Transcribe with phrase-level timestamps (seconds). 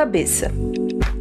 [0.00, 0.50] Cabeça.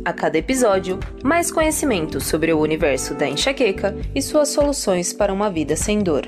[0.06, 5.50] A cada episódio, mais conhecimento sobre o universo da enxaqueca e suas soluções para uma
[5.50, 6.26] vida sem dor.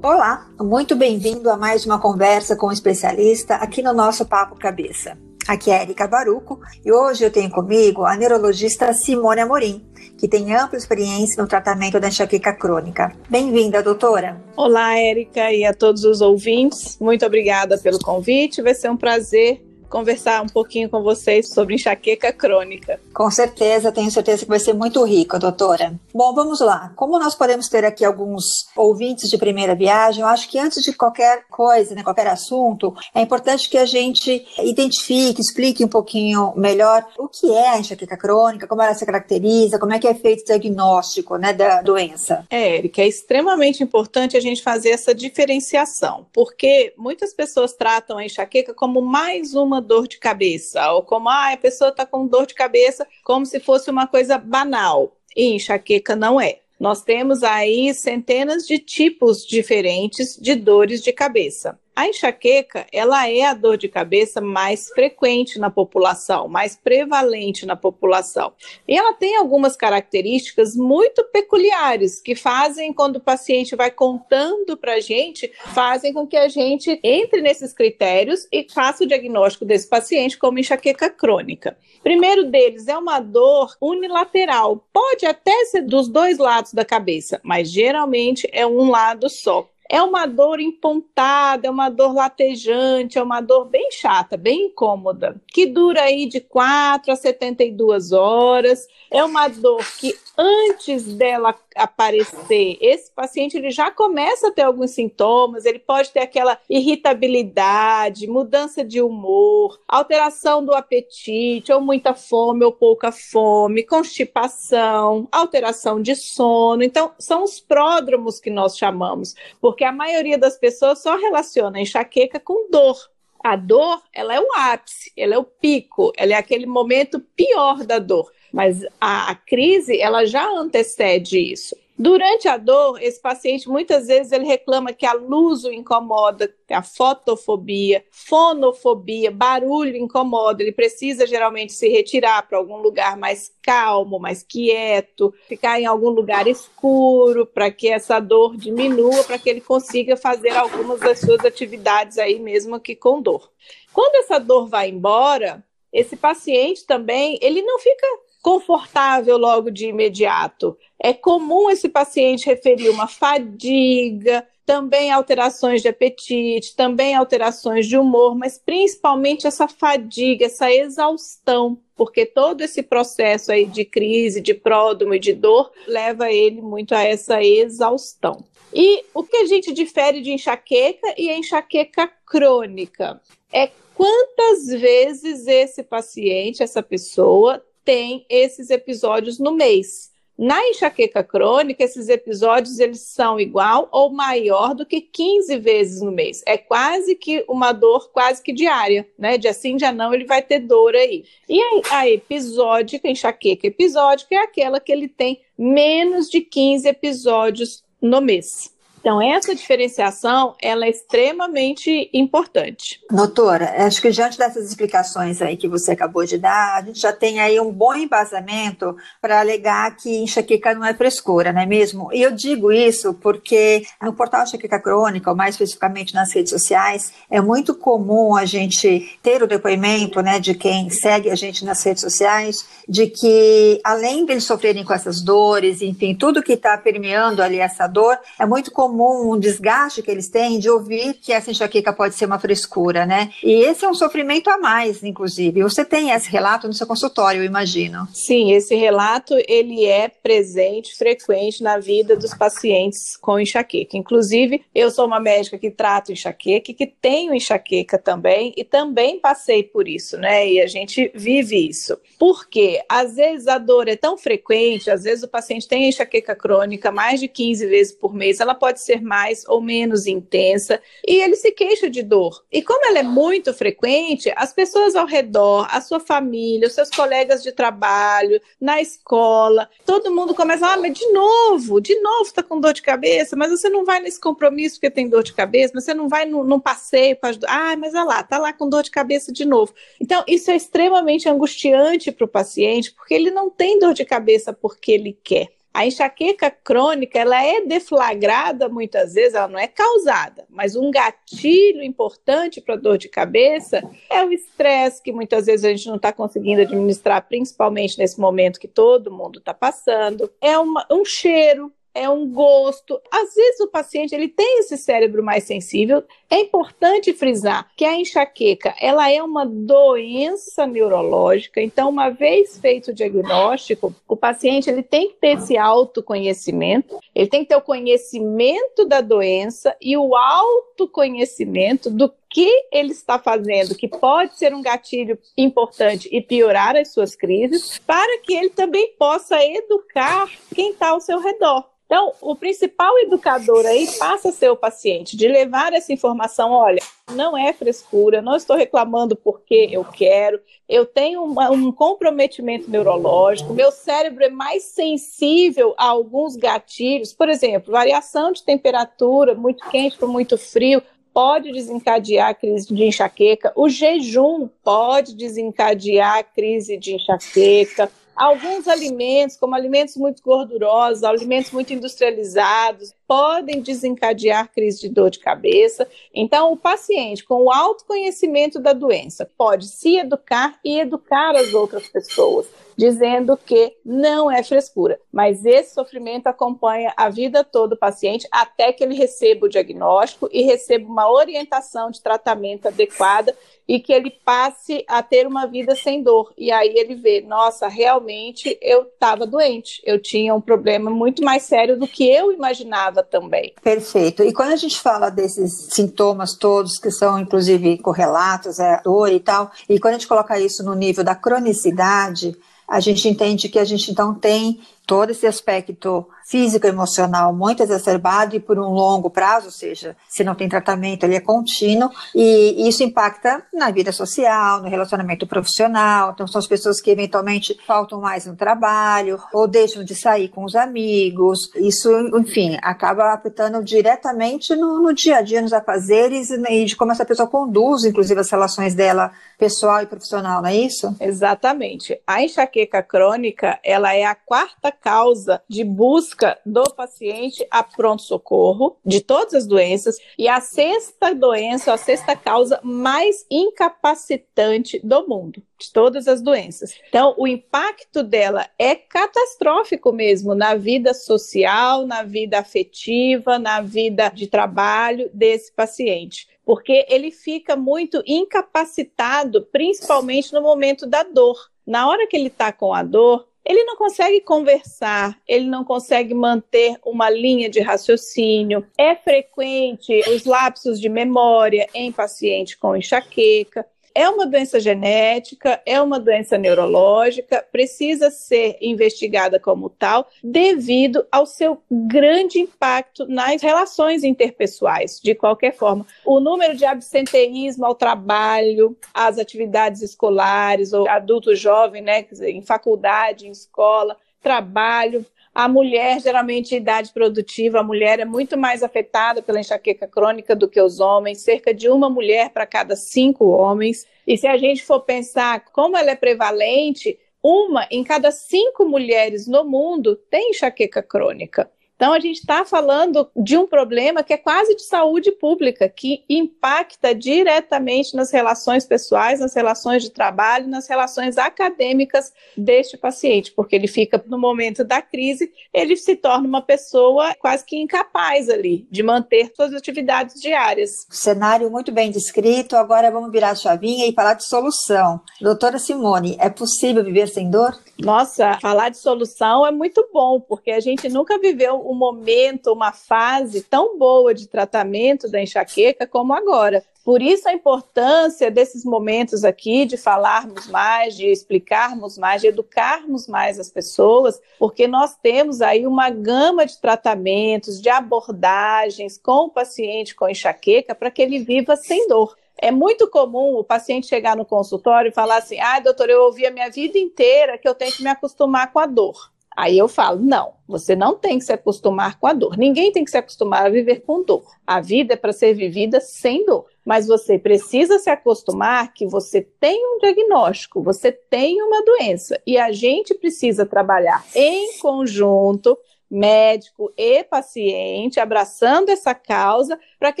[0.00, 5.18] Olá, muito bem-vindo a mais uma conversa com um especialista aqui no nosso Papo Cabeça.
[5.46, 9.84] Aqui é Erika Baruco e hoje eu tenho comigo a neurologista Simone Amorim,
[10.16, 13.12] que tem ampla experiência no tratamento da enxaqueca crônica.
[13.28, 14.40] Bem-vinda, doutora.
[14.56, 16.96] Olá, Erika, e a todos os ouvintes.
[17.00, 18.62] Muito obrigada pelo convite.
[18.62, 19.60] Vai ser um prazer
[19.92, 22.98] conversar um pouquinho com vocês sobre enxaqueca crônica.
[23.12, 25.92] Com certeza, tenho certeza que vai ser muito rico, doutora.
[26.14, 26.90] Bom, vamos lá.
[26.96, 28.42] Como nós podemos ter aqui alguns
[28.74, 33.20] ouvintes de primeira viagem, eu acho que antes de qualquer coisa, né, qualquer assunto, é
[33.20, 38.66] importante que a gente identifique, explique um pouquinho melhor o que é a enxaqueca crônica,
[38.66, 42.46] como ela se caracteriza, como é que é feito o diagnóstico né, da doença.
[42.48, 48.24] É, Erika, é extremamente importante a gente fazer essa diferenciação, porque muitas pessoas tratam a
[48.24, 52.46] enxaqueca como mais uma dor de cabeça, ou como ah, a pessoa está com dor
[52.46, 55.16] de cabeça, como se fosse uma coisa banal.
[55.36, 56.60] E enxaqueca não é.
[56.78, 61.78] Nós temos aí centenas de tipos diferentes de dores de cabeça.
[61.94, 67.76] A enxaqueca, ela é a dor de cabeça mais frequente na população, mais prevalente na
[67.76, 68.54] população.
[68.88, 74.94] E ela tem algumas características muito peculiares que fazem, quando o paciente vai contando para
[74.94, 79.86] a gente, fazem com que a gente entre nesses critérios e faça o diagnóstico desse
[79.86, 81.76] paciente como enxaqueca crônica.
[82.02, 84.82] Primeiro deles é uma dor unilateral.
[84.90, 89.68] Pode até ser dos dois lados da cabeça, mas geralmente é um lado só.
[89.92, 95.38] É uma dor empontada, é uma dor latejante, é uma dor bem chata, bem incômoda,
[95.46, 98.88] que dura aí de 4 a 72 horas.
[99.10, 104.92] É uma dor que antes dela aparecer, esse paciente ele já começa a ter alguns
[104.92, 112.64] sintomas, ele pode ter aquela irritabilidade, mudança de humor, alteração do apetite, ou muita fome
[112.64, 116.82] ou pouca fome, constipação, alteração de sono.
[116.82, 122.40] Então, são os pródromos que nós chamamos, porque a maioria das pessoas só relaciona enxaqueca
[122.40, 122.96] com dor.
[123.44, 127.84] A dor, ela é o ápice, ela é o pico, ela é aquele momento pior
[127.84, 128.30] da dor.
[128.52, 131.74] Mas a, a crise, ela já antecede isso.
[132.02, 136.82] Durante a dor, esse paciente muitas vezes ele reclama que a luz o incomoda, a
[136.82, 140.62] fotofobia, fonofobia, barulho incomoda.
[140.62, 146.08] Ele precisa geralmente se retirar para algum lugar mais calmo, mais quieto, ficar em algum
[146.08, 151.44] lugar escuro para que essa dor diminua, para que ele consiga fazer algumas das suas
[151.44, 153.48] atividades aí mesmo que com dor.
[153.92, 158.06] Quando essa dor vai embora, esse paciente também, ele não fica
[158.42, 160.76] confortável logo de imediato.
[161.00, 168.34] É comum esse paciente referir uma fadiga, também alterações de apetite, também alterações de humor,
[168.34, 175.14] mas principalmente essa fadiga, essa exaustão, porque todo esse processo aí de crise, de pródromo
[175.14, 178.44] e de dor leva ele muito a essa exaustão.
[178.74, 183.20] E o que a gente difere de enxaqueca e a enxaqueca crônica
[183.52, 190.12] é quantas vezes esse paciente, essa pessoa, tem esses episódios no mês.
[190.38, 196.10] Na enxaqueca crônica, esses episódios eles são igual ou maior do que 15 vezes no
[196.10, 196.42] mês.
[196.46, 199.36] É quase que uma dor quase que diária, né?
[199.36, 201.24] De assim já não, ele vai ter dor aí.
[201.48, 207.84] E a, a episódica, enxaqueca episódica, é aquela que ele tem menos de 15 episódios
[208.00, 208.74] no mês.
[209.02, 213.00] Então, essa diferenciação, ela é extremamente importante.
[213.10, 217.12] Doutora, acho que diante dessas explicações aí que você acabou de dar, a gente já
[217.12, 222.12] tem aí um bom embasamento para alegar que enxaqueca não é frescura, não é mesmo?
[222.12, 227.12] E eu digo isso porque no portal Enxaqueca Crônica, ou mais especificamente nas redes sociais,
[227.28, 231.82] é muito comum a gente ter o depoimento né, de quem segue a gente nas
[231.82, 236.78] redes sociais, de que além de eles sofrerem com essas dores, enfim, tudo que está
[236.78, 241.14] permeando ali essa dor, é muito comum comum um desgaste que eles têm de ouvir
[241.14, 243.32] que essa enxaqueca pode ser uma frescura, né?
[243.42, 245.62] E esse é um sofrimento a mais, inclusive.
[245.62, 248.06] Você tem esse relato no seu consultório, eu imagino.
[248.12, 253.96] Sim, esse relato ele é presente, frequente na vida dos pacientes com enxaqueca.
[253.96, 259.62] Inclusive, eu sou uma médica que trato enxaqueca que tenho enxaqueca também e também passei
[259.62, 260.46] por isso, né?
[260.46, 261.98] E a gente vive isso.
[262.18, 266.92] Porque às vezes a dor é tão frequente, às vezes o paciente tem enxaqueca crônica
[266.92, 271.36] mais de 15 vezes por mês, ela pode ser mais ou menos intensa, e ele
[271.36, 272.44] se queixa de dor.
[272.50, 276.90] E como ela é muito frequente, as pessoas ao redor, a sua família, os seus
[276.90, 282.42] colegas de trabalho, na escola, todo mundo começa, ah, mas de novo, de novo está
[282.42, 285.72] com dor de cabeça, mas você não vai nesse compromisso porque tem dor de cabeça,
[285.74, 288.68] mas você não vai num, passeio com as ah, mas olha lá, tá lá com
[288.68, 289.74] dor de cabeça de novo.
[290.00, 294.52] Então, isso é extremamente angustiante para o paciente, porque ele não tem dor de cabeça
[294.52, 295.52] porque ele quer.
[295.74, 301.82] A enxaqueca crônica, ela é deflagrada muitas vezes, ela não é causada, mas um gatilho
[301.82, 306.12] importante para dor de cabeça é o estresse, que muitas vezes a gente não está
[306.12, 310.30] conseguindo administrar, principalmente nesse momento que todo mundo está passando.
[310.40, 313.00] É uma, um cheiro, é um gosto.
[313.10, 316.02] Às vezes o paciente ele tem esse cérebro mais sensível.
[316.30, 321.60] É importante frisar que a enxaqueca ela é uma doença neurológica.
[321.60, 326.98] Então, uma vez feito o diagnóstico, o paciente ele tem que ter esse autoconhecimento.
[327.14, 333.18] Ele tem que ter o conhecimento da doença e o autoconhecimento do que ele está
[333.18, 338.50] fazendo, que pode ser um gatilho importante e piorar as suas crises, para que ele
[338.50, 341.70] também possa educar quem está ao seu redor.
[341.92, 346.80] Então, o principal educador aí passa a ser o paciente, de levar essa informação, olha,
[347.14, 353.52] não é frescura, não estou reclamando porque eu quero, eu tenho uma, um comprometimento neurológico,
[353.52, 359.98] meu cérebro é mais sensível a alguns gatilhos, por exemplo, variação de temperatura, muito quente
[359.98, 360.82] para muito frio,
[361.12, 368.68] pode desencadear a crise de enxaqueca, o jejum pode desencadear a crise de enxaqueca, Alguns
[368.68, 375.88] alimentos, como alimentos muito gordurosos, alimentos muito industrializados, podem desencadear crise de dor de cabeça.
[376.14, 381.88] Então, o paciente, com o autoconhecimento da doença, pode se educar e educar as outras
[381.88, 382.46] pessoas,
[382.76, 388.72] dizendo que não é frescura, mas esse sofrimento acompanha a vida toda do paciente até
[388.72, 394.10] que ele receba o diagnóstico e receba uma orientação de tratamento adequada e que ele
[394.10, 396.32] passe a ter uma vida sem dor.
[396.36, 401.44] E aí ele vê, nossa, realmente eu estava doente, eu tinha um problema muito mais
[401.44, 403.54] sério do que eu imaginava também.
[403.62, 404.24] Perfeito.
[404.24, 409.20] E quando a gente fala desses sintomas todos, que são inclusive correlatos, é, dor e
[409.20, 412.36] tal, e quando a gente coloca isso no nível da cronicidade,
[412.66, 418.36] a gente entende que a gente então tem todo esse aspecto físico emocional muito exacerbado
[418.36, 422.68] e por um longo prazo, ou seja, se não tem tratamento, ele é contínuo, e
[422.68, 426.12] isso impacta na vida social, no relacionamento profissional.
[426.12, 430.44] Então, são as pessoas que eventualmente faltam mais no trabalho ou deixam de sair com
[430.44, 431.50] os amigos.
[431.56, 436.92] Isso, enfim, acaba afetando diretamente no, no dia a dia, nos afazeres e de como
[436.92, 440.94] essa pessoa conduz, inclusive, as relações dela pessoal e profissional, não é isso?
[441.00, 442.00] Exatamente.
[442.06, 446.11] A enxaqueca crônica, ela é a quarta causa de busca
[446.44, 452.60] do paciente a pronto-socorro de todas as doenças e a sexta doença, a sexta causa
[452.62, 456.74] mais incapacitante do mundo de todas as doenças.
[456.88, 464.08] Então, o impacto dela é catastrófico mesmo na vida social, na vida afetiva, na vida
[464.08, 471.50] de trabalho desse paciente, porque ele fica muito incapacitado, principalmente no momento da dor.
[471.64, 476.14] Na hora que ele está com a dor, ele não consegue conversar, ele não consegue
[476.14, 478.66] manter uma linha de raciocínio.
[478.78, 483.66] É frequente os lapsos de memória em paciente com enxaqueca.
[483.94, 491.26] É uma doença genética, é uma doença neurológica, precisa ser investigada como tal, devido ao
[491.26, 495.86] seu grande impacto nas relações interpessoais, de qualquer forma.
[496.04, 503.26] O número de absenteísmo ao trabalho, às atividades escolares, ou adulto jovem, né, em faculdade,
[503.26, 509.40] em escola, trabalho, a mulher, geralmente, idade produtiva, a mulher é muito mais afetada pela
[509.40, 513.86] enxaqueca crônica do que os homens, cerca de uma mulher para cada cinco homens.
[514.06, 519.26] E se a gente for pensar como ela é prevalente, uma em cada cinco mulheres
[519.26, 521.50] no mundo tem enxaqueca crônica.
[521.76, 526.04] Então, a gente está falando de um problema que é quase de saúde pública, que
[526.08, 533.56] impacta diretamente nas relações pessoais, nas relações de trabalho, nas relações acadêmicas deste paciente, porque
[533.56, 538.66] ele fica, no momento da crise, ele se torna uma pessoa quase que incapaz ali
[538.70, 540.70] de manter suas atividades diárias.
[540.90, 545.00] Cenário muito bem descrito, agora vamos virar a chavinha e falar de solução.
[545.20, 547.58] Doutora Simone, é possível viver sem dor?
[547.78, 552.72] Nossa, falar de solução é muito bom, porque a gente nunca viveu um momento, uma
[552.72, 556.64] fase tão boa de tratamento da enxaqueca como agora.
[556.84, 563.06] Por isso a importância desses momentos aqui de falarmos mais, de explicarmos mais, de educarmos
[563.06, 569.30] mais as pessoas, porque nós temos aí uma gama de tratamentos, de abordagens com o
[569.30, 572.16] paciente com enxaqueca para que ele viva sem dor.
[572.36, 576.26] É muito comum o paciente chegar no consultório e falar assim: ah, doutor, eu ouvi
[576.26, 579.12] a minha vida inteira que eu tenho que me acostumar com a dor.
[579.36, 582.36] Aí eu falo: não, você não tem que se acostumar com a dor.
[582.36, 584.24] Ninguém tem que se acostumar a viver com dor.
[584.46, 586.46] A vida é para ser vivida sem dor.
[586.64, 592.20] Mas você precisa se acostumar que você tem um diagnóstico, você tem uma doença.
[592.26, 595.58] E a gente precisa trabalhar em conjunto
[595.90, 600.00] médico e paciente, abraçando essa causa para que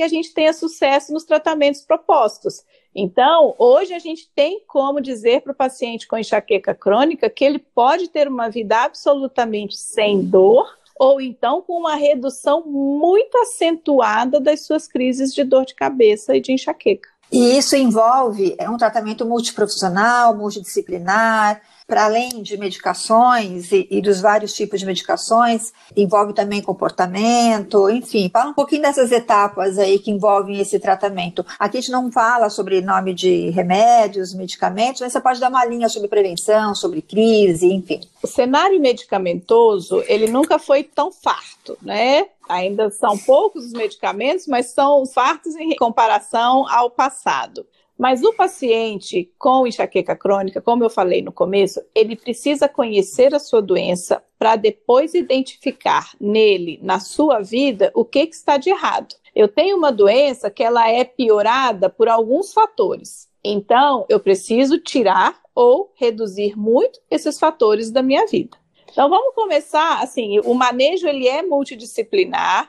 [0.00, 2.64] a gente tenha sucesso nos tratamentos propostos.
[2.94, 7.58] Então, hoje a gente tem como dizer para o paciente com enxaqueca crônica que ele
[7.58, 10.66] pode ter uma vida absolutamente sem dor
[10.98, 16.40] ou então com uma redução muito acentuada das suas crises de dor de cabeça e
[16.40, 17.08] de enxaqueca.
[17.32, 24.20] E isso envolve é um tratamento multiprofissional, multidisciplinar, para além de medicações e, e, dos
[24.20, 30.10] vários tipos de medicações, envolve também comportamento, enfim, fala um pouquinho dessas etapas aí que
[30.10, 31.44] envolvem esse tratamento.
[31.58, 35.64] Aqui a gente não fala sobre nome de remédios, medicamentos, mas você pode dar uma
[35.64, 38.00] linha sobre prevenção, sobre crise, enfim.
[38.22, 42.26] O cenário medicamentoso, ele nunca foi tão farto, né?
[42.48, 47.66] Ainda são poucos os medicamentos, mas são fartos em comparação ao passado.
[48.02, 53.38] Mas o paciente com enxaqueca crônica, como eu falei no começo, ele precisa conhecer a
[53.38, 59.14] sua doença para depois identificar nele, na sua vida, o que, que está de errado.
[59.32, 63.28] Eu tenho uma doença que ela é piorada por alguns fatores.
[63.44, 68.58] Então, eu preciso tirar ou reduzir muito esses fatores da minha vida.
[68.90, 72.68] Então, vamos começar assim, o manejo ele é multidisciplinar,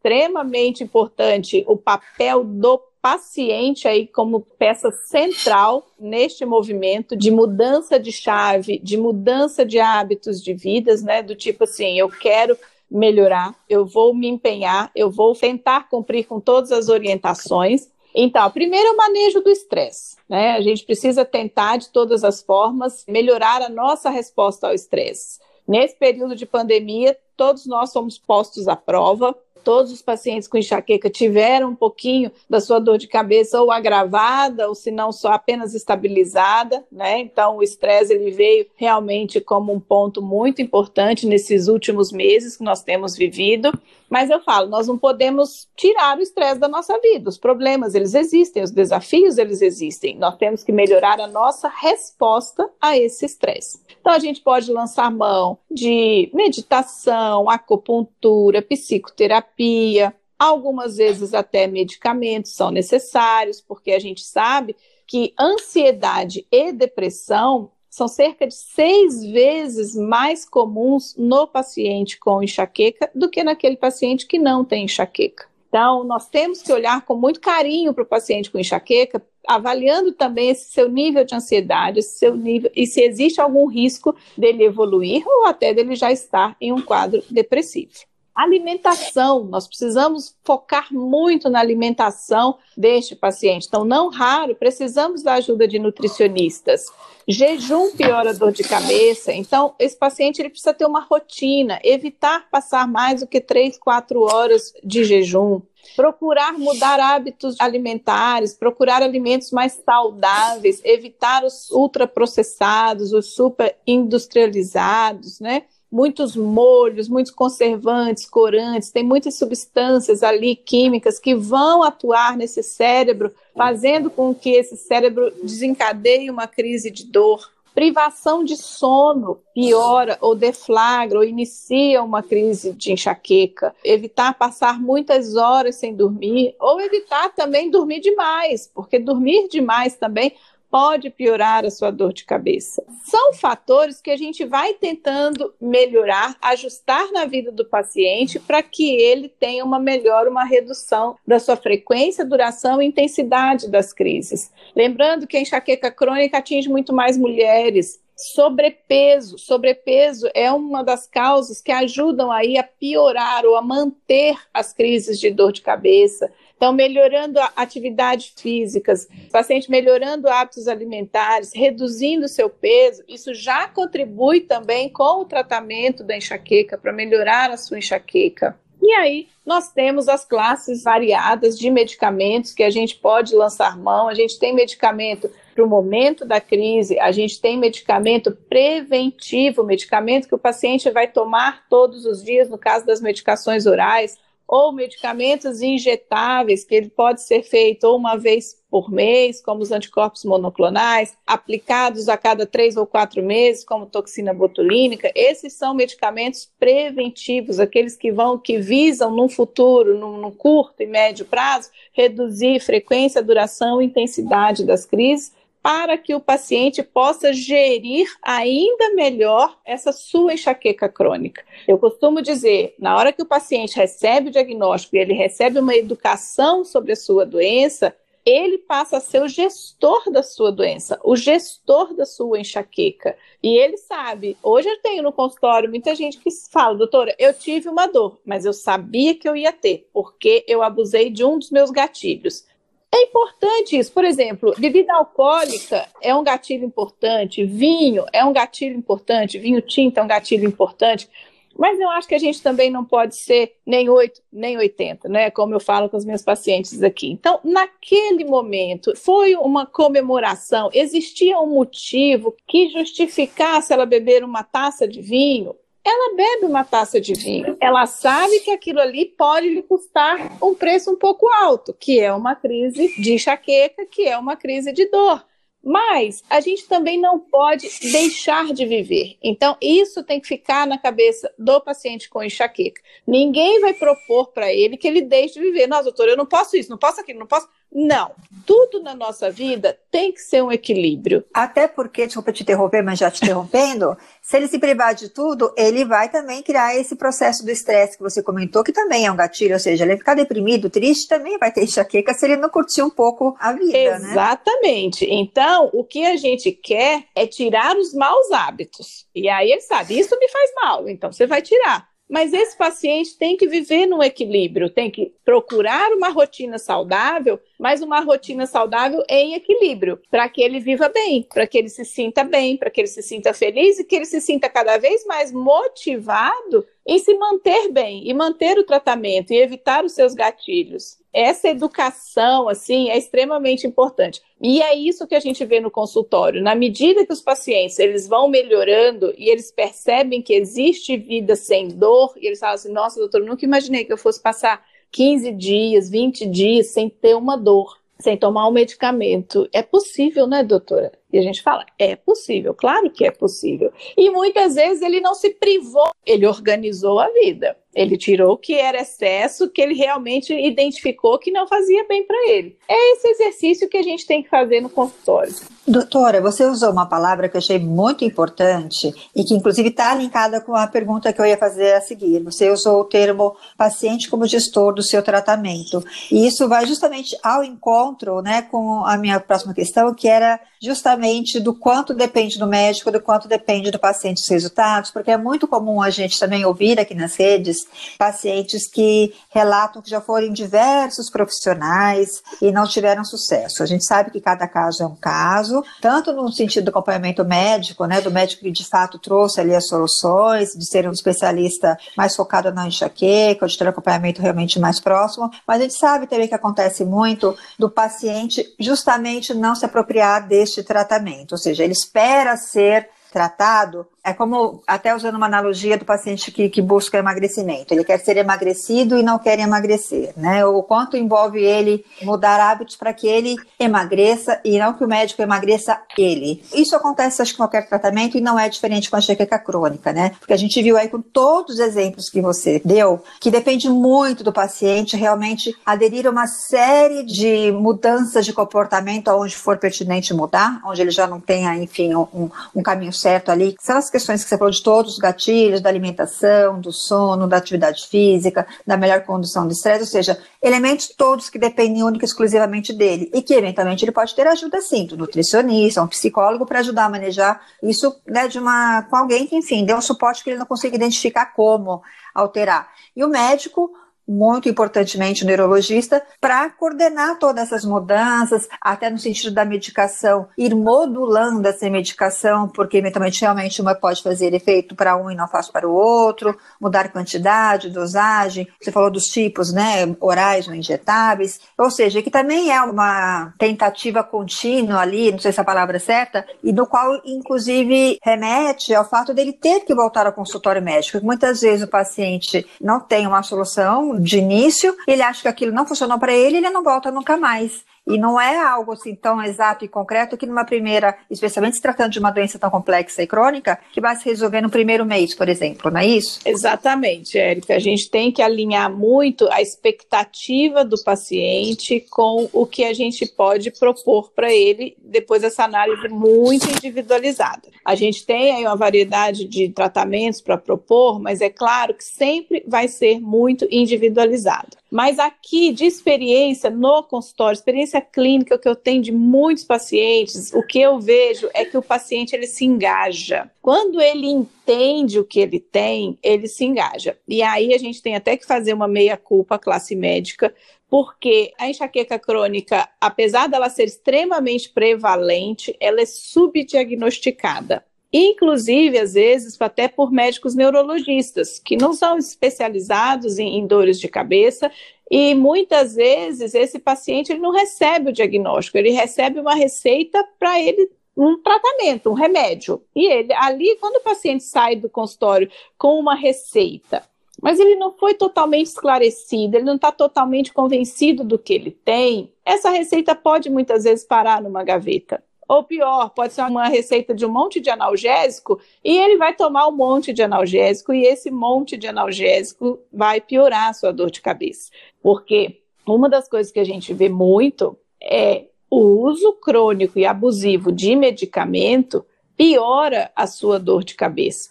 [0.00, 8.10] extremamente importante o papel do paciente aí como peça central neste movimento de mudança de
[8.10, 11.22] chave, de mudança de hábitos de vidas, né?
[11.22, 12.56] Do tipo assim, eu quero
[12.90, 17.88] melhorar, eu vou me empenhar, eu vou tentar cumprir com todas as orientações.
[18.14, 20.52] Então, primeiro é o manejo do estresse, né?
[20.52, 25.38] A gente precisa tentar de todas as formas melhorar a nossa resposta ao estresse.
[25.66, 31.08] Nesse período de pandemia, todos nós fomos postos à prova, todos os pacientes com enxaqueca
[31.08, 35.74] tiveram um pouquinho da sua dor de cabeça ou agravada, ou se não só apenas
[35.74, 37.18] estabilizada, né?
[37.18, 42.64] Então o estresse ele veio realmente como um ponto muito importante nesses últimos meses que
[42.64, 43.72] nós temos vivido.
[44.10, 47.30] Mas eu falo, nós não podemos tirar o estresse da nossa vida.
[47.30, 50.18] Os problemas, eles existem, os desafios, eles existem.
[50.18, 53.80] Nós temos que melhorar a nossa resposta a esse estresse.
[54.00, 62.70] Então, a gente pode lançar mão de meditação, acupuntura, psicoterapia, algumas vezes até medicamentos são
[62.70, 64.74] necessários, porque a gente sabe
[65.06, 73.10] que ansiedade e depressão são cerca de seis vezes mais comuns no paciente com enxaqueca
[73.14, 75.50] do que naquele paciente que não tem enxaqueca.
[75.68, 80.50] Então, nós temos que olhar com muito carinho para o paciente com enxaqueca, avaliando também
[80.50, 85.22] esse seu nível de ansiedade, esse seu nível e se existe algum risco dele evoluir
[85.26, 88.09] ou até dele já estar em um quadro depressivo.
[88.42, 93.66] Alimentação, nós precisamos focar muito na alimentação deste paciente.
[93.68, 96.86] Então, não raro, precisamos da ajuda de nutricionistas.
[97.28, 99.30] Jejum piora a dor de cabeça.
[99.30, 104.22] Então, esse paciente ele precisa ter uma rotina, evitar passar mais do que 3, 4
[104.22, 105.60] horas de jejum.
[105.94, 115.64] Procurar mudar hábitos alimentares, procurar alimentos mais saudáveis, evitar os ultraprocessados, os super industrializados, né?
[115.90, 123.32] Muitos molhos, muitos conservantes, corantes, tem muitas substâncias ali químicas que vão atuar nesse cérebro,
[123.56, 127.50] fazendo com que esse cérebro desencadeie uma crise de dor.
[127.74, 133.74] Privação de sono piora ou deflagra ou inicia uma crise de enxaqueca.
[133.84, 140.34] Evitar passar muitas horas sem dormir ou evitar também dormir demais, porque dormir demais também
[140.70, 142.82] pode piorar a sua dor de cabeça.
[143.04, 148.94] São fatores que a gente vai tentando melhorar, ajustar na vida do paciente para que
[148.94, 154.52] ele tenha uma melhor, uma redução da sua frequência, duração e intensidade das crises.
[154.74, 158.00] Lembrando que a enxaqueca crônica atinge muito mais mulheres.
[158.16, 159.38] Sobrepeso.
[159.38, 165.18] Sobrepeso é uma das causas que ajudam aí a piorar ou a manter as crises
[165.18, 166.30] de dor de cabeça.
[166.60, 174.42] Então, melhorando a atividade físicas, paciente melhorando hábitos alimentares, reduzindo seu peso, isso já contribui
[174.42, 178.60] também com o tratamento da enxaqueca para melhorar a sua enxaqueca.
[178.82, 184.06] E aí, nós temos as classes variadas de medicamentos que a gente pode lançar mão.
[184.06, 190.28] A gente tem medicamento para o momento da crise, a gente tem medicamento preventivo, medicamento
[190.28, 194.18] que o paciente vai tomar todos os dias, no caso das medicações orais
[194.52, 200.24] ou medicamentos injetáveis, que ele pode ser feito uma vez por mês, como os anticorpos
[200.24, 205.12] monoclonais, aplicados a cada três ou quatro meses, como toxina botulínica.
[205.14, 211.24] Esses são medicamentos preventivos, aqueles que vão, que visam, num futuro, no curto e médio
[211.24, 218.94] prazo, reduzir frequência, duração e intensidade das crises para que o paciente possa gerir ainda
[218.94, 221.44] melhor essa sua enxaqueca crônica.
[221.68, 225.74] Eu costumo dizer, na hora que o paciente recebe o diagnóstico e ele recebe uma
[225.74, 231.16] educação sobre a sua doença, ele passa a ser o gestor da sua doença, o
[231.16, 233.16] gestor da sua enxaqueca.
[233.42, 234.36] E ele sabe.
[234.42, 238.44] Hoje eu tenho no consultório muita gente que fala, doutora, eu tive uma dor, mas
[238.44, 242.44] eu sabia que eu ia ter, porque eu abusei de um dos meus gatilhos.
[242.92, 243.92] É importante isso.
[243.92, 249.98] Por exemplo, bebida alcoólica é um gatilho importante, vinho é um gatilho importante, vinho tinto
[249.98, 251.08] é um gatilho importante.
[251.56, 255.30] Mas eu acho que a gente também não pode ser nem 8, nem 80, né?
[255.30, 257.10] Como eu falo com os meus pacientes aqui.
[257.10, 264.88] Então, naquele momento, foi uma comemoração, existia um motivo que justificasse ela beber uma taça
[264.88, 267.56] de vinho ela bebe uma taça de vinho.
[267.60, 272.12] Ela sabe que aquilo ali pode lhe custar um preço um pouco alto, que é
[272.12, 275.24] uma crise de enxaqueca, que é uma crise de dor.
[275.62, 279.18] Mas a gente também não pode deixar de viver.
[279.22, 282.80] Então, isso tem que ficar na cabeça do paciente com enxaqueca.
[283.06, 285.66] Ninguém vai propor para ele que ele deixe de viver.
[285.66, 287.46] Nossa, doutor, eu não posso isso, não posso aquilo, não posso.
[287.72, 288.12] Não.
[288.46, 291.24] Tudo na nossa vida tem que ser um equilíbrio.
[291.32, 295.52] Até porque, desculpa te interromper, mas já te interrompendo, se ele se privar de tudo,
[295.56, 299.16] ele vai também criar esse processo do estresse que você comentou, que também é um
[299.16, 302.82] gatilho, ou seja, ele ficar deprimido, triste, também vai ter enxaqueca se ele não curtir
[302.82, 303.98] um pouco a vida.
[303.98, 304.10] Né?
[304.10, 305.06] Exatamente.
[305.06, 305.14] Né?
[305.14, 309.06] Então, o que a gente quer é tirar os maus hábitos.
[309.14, 311.89] E aí ele sabe, isso me faz mal, então você vai tirar.
[312.10, 317.82] Mas esse paciente tem que viver no equilíbrio, tem que procurar uma rotina saudável, mas
[317.82, 322.24] uma rotina saudável em equilíbrio, para que ele viva bem, para que ele se sinta
[322.24, 325.30] bem, para que ele se sinta feliz e que ele se sinta cada vez mais
[325.30, 330.98] motivado em se manter bem e manter o tratamento e evitar os seus gatilhos.
[331.12, 334.20] Essa educação, assim, é extremamente importante.
[334.42, 336.42] E é isso que a gente vê no consultório.
[336.42, 341.68] Na medida que os pacientes eles vão melhorando e eles percebem que existe vida sem
[341.68, 344.60] dor, e eles falam assim: nossa, doutor, nunca imaginei que eu fosse passar
[344.90, 349.48] 15 dias, 20 dias sem ter uma dor, sem tomar um medicamento.
[349.52, 350.92] É possível, né, doutora?
[351.12, 353.72] E a gente fala, é possível, claro que é possível.
[353.96, 357.56] E muitas vezes ele não se privou, ele organizou a vida.
[357.74, 362.28] Ele tirou o que era excesso, que ele realmente identificou que não fazia bem para
[362.28, 362.56] ele.
[362.68, 365.32] É esse exercício que a gente tem que fazer no consultório.
[365.66, 370.40] Doutora, você usou uma palavra que eu achei muito importante e que, inclusive, está linkada
[370.40, 372.20] com a pergunta que eu ia fazer a seguir.
[372.24, 375.84] Você usou o termo paciente como gestor do seu tratamento.
[376.10, 381.38] E isso vai justamente ao encontro né, com a minha próxima questão, que era justamente
[381.38, 385.46] do quanto depende do médico, do quanto depende do paciente os resultados, porque é muito
[385.46, 387.59] comum a gente também ouvir aqui nas redes
[387.98, 393.62] pacientes que relatam que já foram em diversos profissionais e não tiveram sucesso.
[393.62, 397.84] A gente sabe que cada caso é um caso, tanto no sentido do acompanhamento médico,
[397.84, 402.14] né, do médico que de fato trouxe ali as soluções, de ser um especialista mais
[402.16, 406.28] focado na enxaqueca, de ter um acompanhamento realmente mais próximo, mas a gente sabe também
[406.28, 412.36] que acontece muito do paciente justamente não se apropriar deste tratamento, ou seja, ele espera
[412.36, 417.84] ser tratado é como, até usando uma analogia do paciente que, que busca emagrecimento, ele
[417.84, 420.44] quer ser emagrecido e não quer emagrecer, né?
[420.44, 425.20] O quanto envolve ele mudar hábitos para que ele emagreça e não que o médico
[425.20, 426.42] emagreça ele.
[426.54, 430.12] Isso acontece, acho que qualquer tratamento e não é diferente com a enxaqueca crônica, né?
[430.18, 434.24] Porque a gente viu aí com todos os exemplos que você deu, que depende muito
[434.24, 440.60] do paciente realmente aderir a uma série de mudanças de comportamento aonde for pertinente mudar,
[440.64, 443.56] onde ele já não tenha, enfim, um, um caminho certo ali.
[443.60, 447.86] São questões que você falou de todos os gatilhos, da alimentação, do sono, da atividade
[447.88, 452.72] física, da melhor condução do estresse, ou seja, elementos todos que dependem única e exclusivamente
[452.72, 456.86] dele e que eventualmente ele pode ter ajuda sim, do nutricionista, um psicólogo para ajudar
[456.86, 460.38] a manejar isso, né, de uma com alguém que enfim, dê um suporte que ele
[460.38, 461.82] não consiga identificar como
[462.14, 462.70] alterar.
[462.96, 463.70] E o médico
[464.10, 470.52] muito importantemente o neurologista, para coordenar todas essas mudanças, até no sentido da medicação, ir
[470.52, 475.48] modulando essa medicação, porque eventualmente realmente uma pode fazer efeito para um e não faz
[475.48, 481.70] para o outro, mudar quantidade, dosagem, você falou dos tipos, né, orais ou injetáveis, ou
[481.70, 486.26] seja, que também é uma tentativa contínua ali, não sei se a palavra é certa,
[486.42, 491.04] e no qual, inclusive, remete ao fato dele ter que voltar ao consultório médico.
[491.04, 495.66] Muitas vezes o paciente não tem uma solução de início, ele acha que aquilo não
[495.66, 497.64] funcionou para ele, ele não volta nunca mais.
[497.90, 501.92] E não é algo assim tão exato e concreto que numa primeira, especialmente se tratando
[501.92, 505.28] de uma doença tão complexa e crônica, que vai se resolver no primeiro mês, por
[505.28, 506.20] exemplo, não é isso?
[506.24, 507.54] Exatamente, Érica.
[507.54, 513.06] A gente tem que alinhar muito a expectativa do paciente com o que a gente
[513.06, 517.48] pode propor para ele depois dessa análise muito individualizada.
[517.64, 522.44] A gente tem aí uma variedade de tratamentos para propor, mas é claro que sempre
[522.46, 524.59] vai ser muito individualizado.
[524.70, 530.42] Mas aqui, de experiência no consultório, experiência clínica que eu tenho de muitos pacientes, o
[530.42, 533.28] que eu vejo é que o paciente ele se engaja.
[533.42, 536.96] Quando ele entende o que ele tem, ele se engaja.
[537.08, 540.32] E aí a gente tem até que fazer uma meia-culpa classe médica,
[540.68, 549.40] porque a enxaqueca crônica, apesar dela ser extremamente prevalente, ela é subdiagnosticada inclusive às vezes
[549.40, 554.50] até por médicos neurologistas, que não são especializados em, em, dores de cabeça,
[554.90, 560.40] e muitas vezes esse paciente ele não recebe o diagnóstico, ele recebe uma receita para
[560.40, 562.62] ele um tratamento, um remédio.
[562.74, 566.82] E ele ali, quando o paciente sai do consultório com uma receita,
[567.22, 572.12] mas ele não foi totalmente esclarecido, ele não está totalmente convencido do que ele tem,
[572.24, 575.02] essa receita pode muitas vezes parar numa gaveta.
[575.30, 579.46] Ou pior, pode ser uma receita de um monte de analgésico e ele vai tomar
[579.46, 584.00] um monte de analgésico e esse monte de analgésico vai piorar a sua dor de
[584.00, 584.50] cabeça.
[584.82, 590.50] Porque uma das coisas que a gente vê muito é o uso crônico e abusivo
[590.50, 594.30] de medicamento piora a sua dor de cabeça.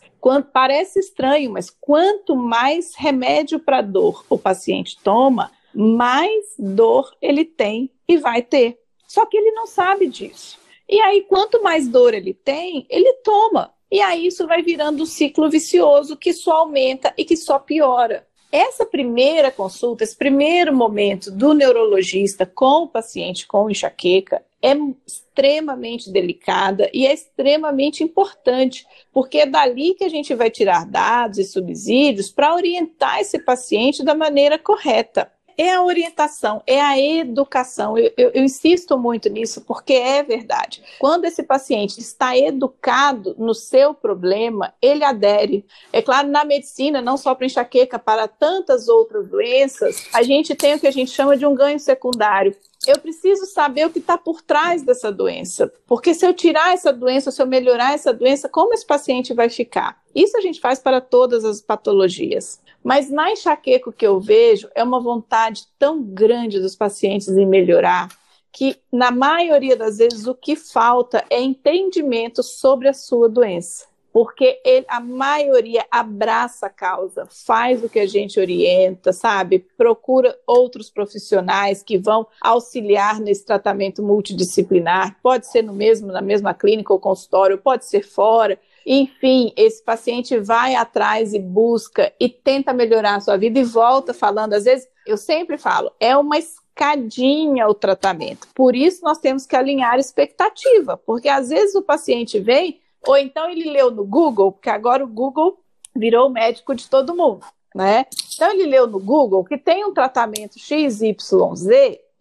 [0.52, 7.90] Parece estranho, mas quanto mais remédio para dor o paciente toma, mais dor ele tem
[8.06, 8.78] e vai ter.
[9.08, 10.60] Só que ele não sabe disso.
[10.90, 13.72] E aí, quanto mais dor ele tem, ele toma.
[13.92, 18.28] E aí isso vai virando um ciclo vicioso que só aumenta e que só piora.
[18.52, 24.76] Essa primeira consulta, esse primeiro momento do neurologista com o paciente com enxaqueca é
[25.06, 31.38] extremamente delicada e é extremamente importante, porque é dali que a gente vai tirar dados
[31.38, 37.98] e subsídios para orientar esse paciente da maneira correta é a orientação, é a educação.
[37.98, 40.82] Eu, eu, eu, insisto muito nisso porque é verdade.
[40.98, 45.66] Quando esse paciente está educado no seu problema, ele adere.
[45.92, 50.76] É claro, na medicina, não só para enxaqueca, para tantas outras doenças, a gente tem
[50.76, 52.56] o que a gente chama de um ganho secundário.
[52.88, 56.94] Eu preciso saber o que está por trás dessa doença, porque se eu tirar essa
[56.94, 60.02] doença, se eu melhorar essa doença, como esse paciente vai ficar?
[60.16, 62.62] Isso a gente faz para todas as patologias.
[62.84, 67.46] Mas na enxaqueca o que eu vejo é uma vontade tão grande dos pacientes em
[67.46, 68.10] melhorar
[68.52, 73.88] que, na maioria das vezes, o que falta é entendimento sobre a sua doença.
[74.12, 79.60] Porque ele, a maioria abraça a causa, faz o que a gente orienta, sabe?
[79.78, 85.16] Procura outros profissionais que vão auxiliar nesse tratamento multidisciplinar.
[85.22, 90.38] Pode ser no mesmo, na mesma clínica ou consultório, pode ser fora enfim, esse paciente
[90.40, 94.54] vai atrás e busca e tenta melhorar a sua vida e volta falando.
[94.54, 98.48] Às vezes, eu sempre falo, é uma escadinha o tratamento.
[98.56, 103.50] Por isso, nós temos que alinhar expectativa, porque às vezes o paciente vem, ou então
[103.50, 105.60] ele leu no Google, porque agora o Google
[105.96, 108.06] virou o médico de todo mundo, né?
[108.34, 111.02] Então, ele leu no Google que tem um tratamento XYZ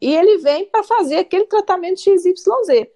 [0.01, 2.89] e ele vem para fazer aquele tratamento XYZ.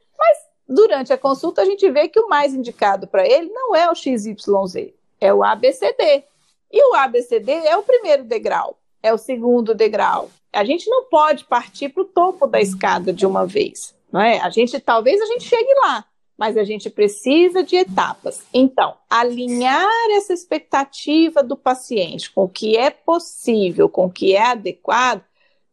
[0.69, 3.95] Durante a consulta, a gente vê que o mais indicado para ele não é o
[3.95, 6.25] XYZ, é o ABCD.
[6.73, 10.31] E o ABCD é o primeiro degrau, é o segundo degrau.
[10.53, 14.39] A gente não pode partir para o topo da escada de uma vez, não é?
[14.41, 16.05] A gente talvez a gente chegue lá,
[16.37, 18.43] mas a gente precisa de etapas.
[18.53, 24.43] Então, alinhar essa expectativa do paciente com o que é possível, com o que é
[24.43, 25.23] adequado,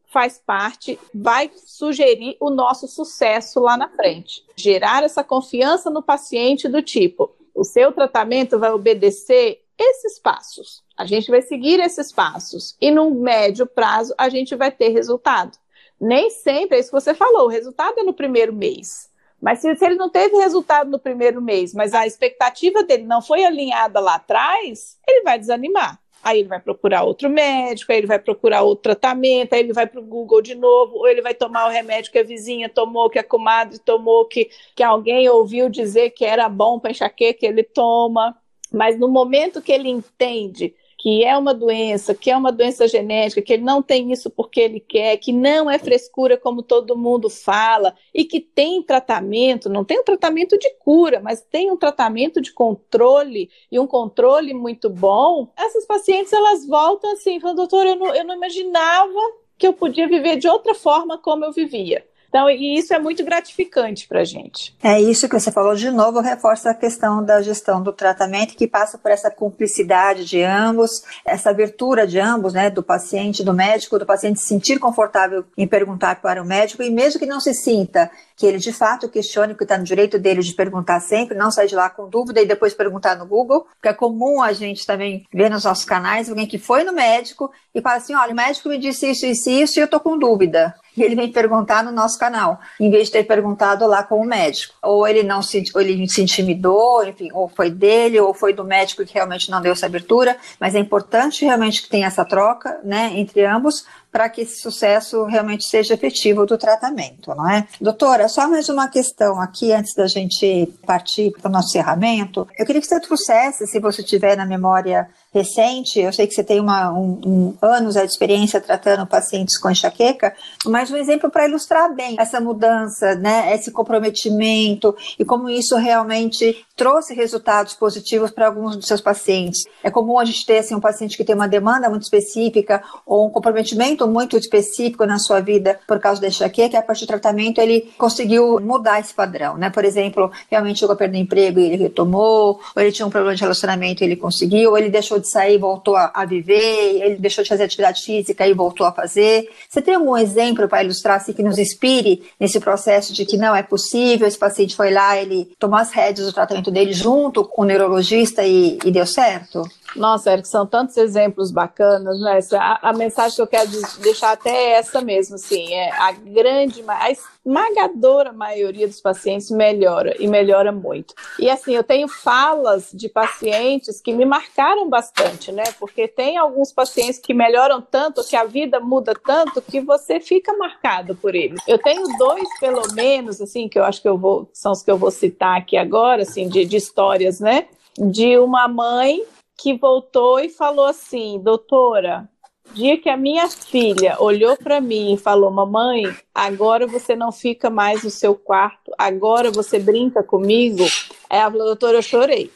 [0.10, 4.44] faz parte, vai sugerir o nosso sucesso lá na frente.
[4.56, 10.84] Gerar essa confiança no paciente do tipo, o seu tratamento vai obedecer esses passos.
[10.98, 15.58] A gente vai seguir esses passos e no médio prazo a gente vai ter resultado.
[16.02, 19.10] Nem sempre é isso que você falou, o resultado é no primeiro mês.
[19.42, 23.22] Mas se, se ele não teve resultado no primeiro mês, mas a expectativa dele não
[23.22, 26.00] foi alinhada lá atrás, ele vai desanimar.
[26.22, 29.88] Aí ele vai procurar outro médico, aí ele vai procurar outro tratamento, aí ele vai
[29.88, 33.10] para o Google de novo, ou ele vai tomar o remédio que a vizinha tomou,
[33.10, 37.64] que a comadre tomou, que, que alguém ouviu dizer que era bom para enxaqueca, ele
[37.64, 38.38] toma.
[38.72, 43.42] Mas no momento que ele entende que é uma doença, que é uma doença genética,
[43.42, 47.30] que ele não tem isso porque ele quer, que não é frescura como todo mundo
[47.30, 52.42] fala, e que tem tratamento, não tem um tratamento de cura, mas tem um tratamento
[52.42, 57.96] de controle e um controle muito bom, essas pacientes elas voltam assim, falando, doutor, eu
[57.96, 59.20] não, eu não imaginava
[59.58, 62.06] que eu podia viver de outra forma como eu vivia.
[62.30, 64.76] Então, e isso é muito gratificante para a gente.
[64.84, 68.68] É isso que você falou de novo, reforça a questão da gestão do tratamento, que
[68.68, 73.98] passa por essa cumplicidade de ambos, essa abertura de ambos, né, do paciente, do médico,
[73.98, 77.54] do paciente se sentir confortável em perguntar para o médico, e mesmo que não se
[77.54, 81.52] sinta, que ele de fato questione, que está no direito dele de perguntar sempre, não
[81.52, 84.86] sair de lá com dúvida e depois perguntar no Google, porque é comum a gente
[84.86, 88.36] também ver nos nossos canais alguém que foi no médico e fala assim: olha, o
[88.36, 91.84] médico me disse isso, isso, isso, e eu estou com dúvida e ele vem perguntar
[91.84, 94.76] no nosso canal, em vez de ter perguntado lá com o médico.
[94.82, 98.64] Ou ele não se, ou ele se intimidou, enfim, ou foi dele, ou foi do
[98.64, 102.80] médico que realmente não deu essa abertura, mas é importante realmente que tenha essa troca,
[102.84, 107.68] né, entre ambos, para que esse sucesso realmente seja efetivo do tratamento, não é?
[107.80, 112.48] Doutora, só mais uma questão aqui antes da gente partir para o nosso encerramento.
[112.58, 116.44] Eu queria que você trouxesse, se você tiver na memória recente, eu sei que você
[116.44, 120.34] tem uma, um, um anos de experiência tratando pacientes com enxaqueca,
[120.66, 126.66] mas um exemplo para ilustrar bem essa mudança, né, esse comprometimento e como isso realmente
[126.76, 129.66] trouxe resultados positivos para alguns dos seus pacientes.
[129.84, 133.28] É comum a gente ter assim, um paciente que tem uma demanda muito específica ou
[133.28, 137.60] um comprometimento muito específico na sua vida por causa da enxaqueca, a partir do tratamento
[137.60, 139.70] ele conseguiu mudar esse padrão, né?
[139.70, 143.36] Por exemplo, realmente chegou a perder emprego e ele retomou, ou ele tinha um problema
[143.36, 147.02] de relacionamento e ele conseguiu, ou ele deixou de sair e voltou a, a viver,
[147.02, 149.50] ele deixou de fazer atividade física e voltou a fazer.
[149.68, 153.56] Você tem algum exemplo para ilustrar assim, que nos inspire nesse processo de que não
[153.56, 157.64] é possível, esse paciente foi lá, ele tomou as rédeas do tratamento dele junto com
[157.64, 159.64] o neurologista e, e deu certo?
[159.96, 162.40] Nossa, Eric, são tantos exemplos bacanas, né?
[162.54, 166.84] A, a, mensagem que eu quero deixar até é essa mesmo, assim, é a grande,
[166.88, 171.14] a esmagadora maioria dos pacientes melhora e melhora muito.
[171.40, 175.64] E assim, eu tenho falas de pacientes que me marcaram bastante, né?
[175.80, 180.56] Porque tem alguns pacientes que melhoram tanto, que a vida muda tanto, que você fica
[180.56, 181.62] marcado por eles.
[181.68, 184.92] Eu tenho dois, pelo menos, assim, que eu acho que eu vou, são os que
[184.92, 187.68] eu vou citar aqui agora, assim, de, de histórias, né?
[187.98, 189.24] De uma mãe
[189.62, 192.30] que voltou e falou assim: doutora,
[192.74, 197.70] dia que a minha filha olhou para mim e falou: Mamãe, agora você não fica
[197.70, 200.86] mais no seu quarto, agora você brinca comigo.
[201.30, 202.52] Ela falou: Doutora, eu chorei.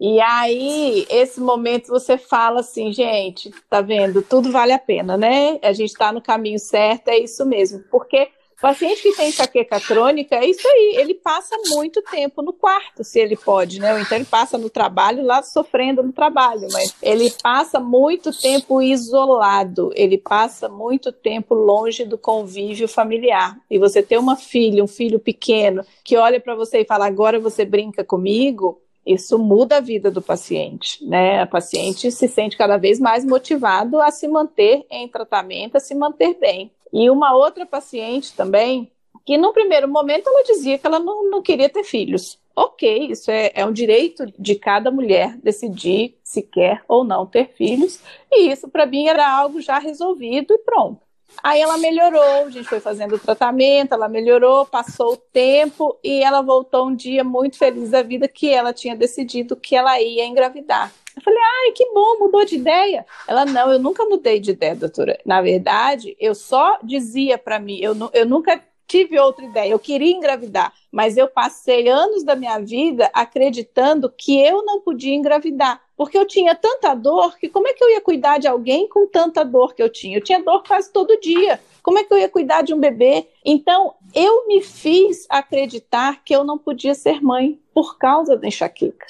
[0.00, 4.22] E aí, esse momento você fala assim, gente, tá vendo?
[4.22, 5.58] Tudo vale a pena, né?
[5.60, 7.82] A gente está no caminho certo, é isso mesmo.
[7.90, 8.28] Porque
[8.60, 13.20] paciente que tem enxaqueca crônica, é isso aí, ele passa muito tempo no quarto, se
[13.20, 13.94] ele pode, né?
[13.94, 18.82] Ou então ele passa no trabalho lá sofrendo no trabalho, mas ele passa muito tempo
[18.82, 23.56] isolado, ele passa muito tempo longe do convívio familiar.
[23.70, 27.38] E você ter uma filha, um filho pequeno, que olha para você e fala: agora
[27.38, 31.40] você brinca comigo, isso muda a vida do paciente, né?
[31.40, 35.94] A paciente se sente cada vez mais motivado a se manter em tratamento, a se
[35.94, 36.70] manter bem.
[36.92, 38.90] E uma outra paciente também,
[39.24, 42.38] que no primeiro momento ela dizia que ela não, não queria ter filhos.
[42.56, 47.50] Ok, isso é, é um direito de cada mulher decidir se quer ou não ter
[47.54, 48.00] filhos,
[48.32, 51.08] e isso para mim era algo já resolvido e pronto.
[51.42, 56.22] Aí ela melhorou, a gente foi fazendo o tratamento, ela melhorou, passou o tempo e
[56.22, 60.26] ela voltou um dia muito feliz da vida que ela tinha decidido que ela ia
[60.26, 60.92] engravidar.
[61.18, 63.04] Eu falei, ai, que bom, mudou de ideia.
[63.26, 65.18] Ela, não, eu nunca mudei de ideia, doutora.
[65.26, 70.16] Na verdade, eu só dizia para mim, eu, eu nunca tive outra ideia, eu queria
[70.16, 76.16] engravidar, mas eu passei anos da minha vida acreditando que eu não podia engravidar, porque
[76.16, 79.44] eu tinha tanta dor que como é que eu ia cuidar de alguém com tanta
[79.44, 80.16] dor que eu tinha?
[80.16, 81.60] Eu tinha dor quase todo dia.
[81.82, 83.26] Como é que eu ia cuidar de um bebê?
[83.44, 89.06] Então, eu me fiz acreditar que eu não podia ser mãe por causa da enxaqueca.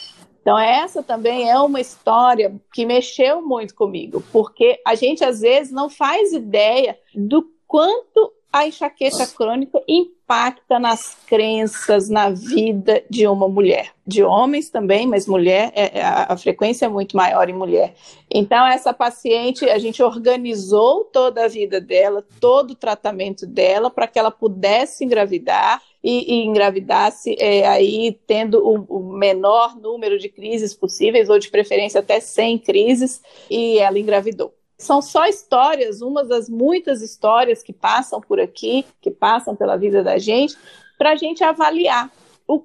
[0.48, 5.70] Então, essa também é uma história que mexeu muito comigo, porque a gente às vezes
[5.70, 13.46] não faz ideia do quanto a enxaqueca crônica impacta nas crenças, na vida de uma
[13.46, 13.90] mulher.
[14.06, 17.94] De homens também, mas mulher, é, é a, a frequência é muito maior em mulher.
[18.30, 24.06] Então, essa paciente, a gente organizou toda a vida dela, todo o tratamento dela, para
[24.06, 30.28] que ela pudesse engravidar e, e engravidasse é, aí tendo o, o, menor número de
[30.28, 34.54] crises possíveis, ou de preferência até 100 crises, e ela engravidou.
[34.76, 40.04] São só histórias, uma das muitas histórias que passam por aqui, que passam pela vida
[40.04, 40.56] da gente,
[40.96, 42.10] para a gente avaliar
[42.46, 42.62] o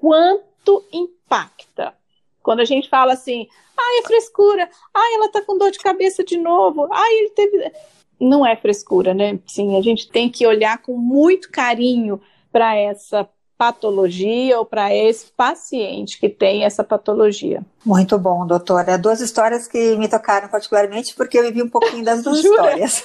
[0.00, 1.94] quanto impacta.
[2.42, 3.46] Quando a gente fala assim,
[3.78, 7.72] ai, é frescura, ai, ela tá com dor de cabeça de novo, ai, ele teve.
[8.18, 9.38] Não é frescura, né?
[9.46, 12.20] Sim, a gente tem que olhar com muito carinho
[12.52, 13.28] para essa
[13.62, 17.62] patologia ou para esse paciente que tem essa patologia.
[17.86, 18.98] Muito bom, doutora.
[18.98, 23.04] Duas histórias que me tocaram particularmente porque eu vivi um pouquinho das duas histórias.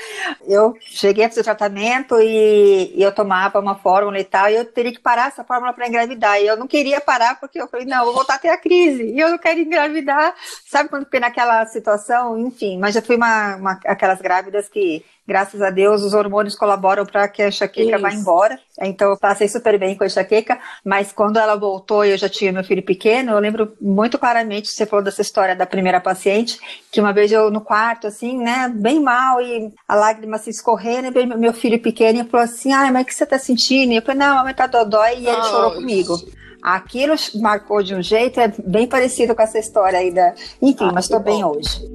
[0.48, 4.64] eu cheguei a fazer tratamento e, e, eu tomava uma fórmula e tal, e eu
[4.64, 6.40] teria que parar essa fórmula para engravidar.
[6.40, 8.56] E eu não queria parar porque eu falei, não, eu vou voltar a ter a
[8.56, 10.34] crise e eu não quero engravidar.
[10.66, 12.38] Sabe quando fiquei naquela situação?
[12.38, 17.04] Enfim, mas já fui uma, uma aquelas grávidas que graças a Deus, os hormônios colaboram
[17.04, 18.00] para que a enxaqueca Isso.
[18.00, 18.58] vá embora.
[18.80, 22.30] Então, eu passei super bem com a enxaqueca, mas quando ela voltou e eu já
[22.30, 26.58] tinha meu filho pequeno, eu lembro muito claramente, você falou dessa história da primeira paciente,
[26.90, 31.20] que uma vez eu no quarto, assim, né, bem mal, e a lágrima se escorrendo,
[31.20, 33.92] e meu filho pequeno e falou assim, ai, mas o que você tá sentindo?
[33.92, 36.16] E eu falei, não, mamãe tá dodói, e ele chorou comigo.
[36.62, 40.32] Aquilo marcou de um jeito, é bem parecido com essa história aí da...
[40.62, 41.86] Enfim, ah, mas estou bem hoje.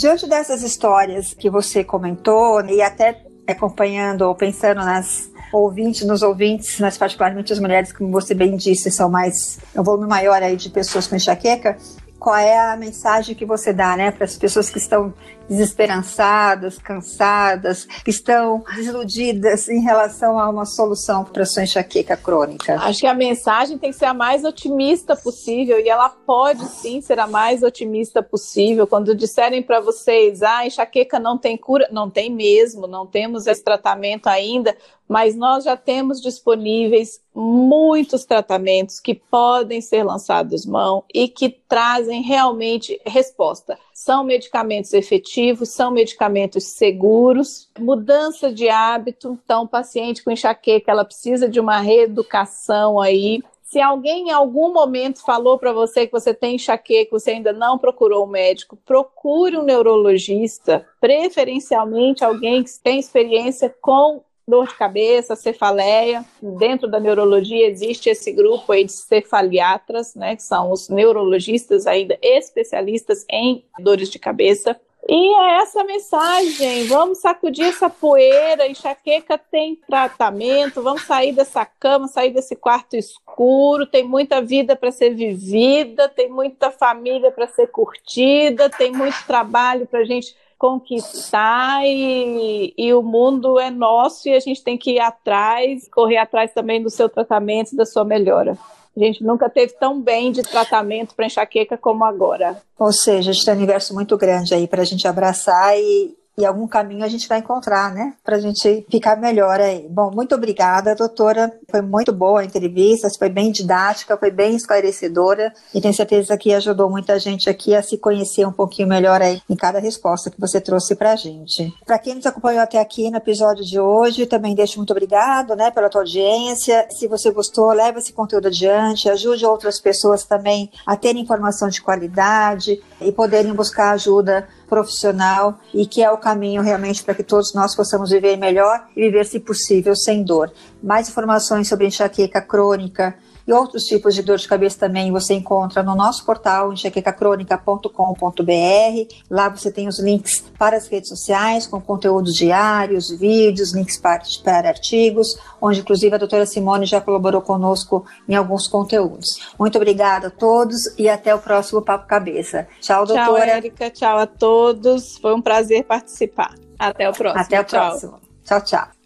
[0.00, 6.80] Diante dessas histórias que você comentou, e até acompanhando ou pensando nas ouvintes, nos ouvintes,
[6.80, 10.56] mas particularmente as mulheres, como você bem disse, são mais, é um volume maior aí
[10.56, 11.76] de pessoas com enxaqueca,
[12.20, 15.12] qual é a mensagem que você dá, né, para as pessoas que estão
[15.48, 22.76] desesperançadas, cansadas, que estão desiludidas em relação a uma solução para a sua enxaqueca crônica?
[22.76, 27.00] Acho que a mensagem tem que ser a mais otimista possível e ela pode sim
[27.00, 28.86] ser a mais otimista possível.
[28.86, 33.64] Quando disserem para vocês, ah, enxaqueca não tem cura, não tem mesmo, não temos esse
[33.64, 34.76] tratamento ainda,
[35.10, 42.22] mas nós já temos disponíveis muitos tratamentos que podem ser lançados mão e que trazem
[42.22, 43.76] realmente resposta.
[43.92, 49.36] São medicamentos efetivos, são medicamentos seguros, mudança de hábito.
[49.44, 53.42] Então, paciente com enxaqueca, ela precisa de uma reeducação aí.
[53.64, 57.78] Se alguém em algum momento falou para você que você tem enxaqueca, você ainda não
[57.78, 65.36] procurou um médico, procure um neurologista, preferencialmente alguém que tem experiência com dor de cabeça,
[65.36, 66.24] cefaleia.
[66.42, 72.18] Dentro da neurologia existe esse grupo aí de cefaliatras, né, que são os neurologistas ainda
[72.20, 74.78] especialistas em dores de cabeça.
[75.08, 82.06] E é essa mensagem, vamos sacudir essa poeira, enxaqueca tem tratamento, vamos sair dessa cama,
[82.06, 87.68] sair desse quarto escuro, tem muita vida para ser vivida, tem muita família para ser
[87.68, 94.34] curtida, tem muito trabalho para a gente conquistar e, e o mundo é nosso e
[94.34, 98.58] a gente tem que ir atrás, correr atrás também do seu tratamento, da sua melhora.
[98.94, 102.60] A gente nunca teve tão bem de tratamento para enxaqueca como agora.
[102.78, 106.14] Ou seja, a gente tem um universo muito grande aí para a gente abraçar e,
[106.40, 108.14] e algum caminho a gente vai encontrar, né?
[108.24, 109.86] Para a gente ficar melhor aí.
[109.90, 111.52] Bom, muito obrigada, doutora.
[111.70, 116.52] Foi muito boa a entrevista, foi bem didática, foi bem esclarecedora e tenho certeza que
[116.54, 120.40] ajudou muita gente aqui a se conhecer um pouquinho melhor aí em cada resposta que
[120.40, 121.72] você trouxe para a gente.
[121.84, 125.70] Para quem nos acompanhou até aqui no episódio de hoje, também deixo muito obrigado, né,
[125.70, 126.86] pela tua audiência.
[126.90, 131.82] Se você gostou, leve esse conteúdo adiante, ajude outras pessoas também a terem informação de
[131.82, 137.52] qualidade e poderem buscar ajuda profissional e que é o caminho realmente para que todos
[137.52, 140.50] nós possamos viver melhor e viver, se possível, sem dor.
[140.80, 143.16] Mais informações sobre enxaqueca crônica,
[143.50, 149.14] e outros tipos de dor de cabeça também você encontra no nosso portal enxaquecacronica.com.br.
[149.28, 154.22] Lá você tem os links para as redes sociais com conteúdos diários, vídeos, links para,
[154.44, 159.40] para artigos, onde inclusive a doutora Simone já colaborou conosco em alguns conteúdos.
[159.58, 162.68] Muito obrigada a todos e até o próximo Papo Cabeça.
[162.80, 163.26] Tchau, doutora.
[163.26, 163.90] Tchau, Érica.
[163.90, 165.18] Tchau a todos.
[165.18, 166.54] Foi um prazer participar.
[166.78, 167.42] Até o próximo.
[167.42, 167.88] Até o tchau.
[167.88, 168.20] próximo.
[168.44, 168.99] Tchau, tchau.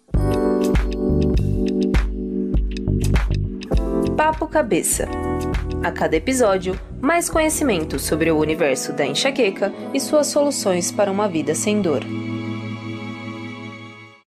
[4.15, 5.09] Papo Cabeça.
[5.83, 11.27] A cada episódio, mais conhecimento sobre o universo da enxaqueca e suas soluções para uma
[11.27, 12.01] vida sem dor.